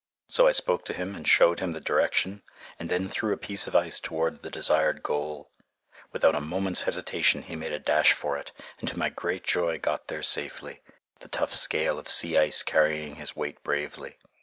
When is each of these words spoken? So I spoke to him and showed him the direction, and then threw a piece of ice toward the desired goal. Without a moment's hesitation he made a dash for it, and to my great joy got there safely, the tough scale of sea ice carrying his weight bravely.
So 0.27 0.47
I 0.47 0.51
spoke 0.51 0.83
to 0.85 0.95
him 0.95 1.13
and 1.15 1.27
showed 1.27 1.59
him 1.59 1.73
the 1.73 1.79
direction, 1.79 2.41
and 2.79 2.89
then 2.89 3.07
threw 3.07 3.33
a 3.33 3.37
piece 3.37 3.67
of 3.67 3.75
ice 3.75 3.99
toward 3.99 4.41
the 4.41 4.49
desired 4.49 5.03
goal. 5.03 5.51
Without 6.11 6.33
a 6.33 6.41
moment's 6.41 6.81
hesitation 6.89 7.43
he 7.43 7.55
made 7.55 7.71
a 7.71 7.77
dash 7.77 8.13
for 8.13 8.35
it, 8.35 8.51
and 8.79 8.89
to 8.89 8.97
my 8.97 9.09
great 9.09 9.43
joy 9.43 9.77
got 9.77 10.07
there 10.07 10.23
safely, 10.23 10.81
the 11.19 11.29
tough 11.29 11.53
scale 11.53 11.99
of 11.99 12.09
sea 12.09 12.35
ice 12.35 12.63
carrying 12.63 13.17
his 13.17 13.35
weight 13.35 13.61
bravely. 13.61 14.17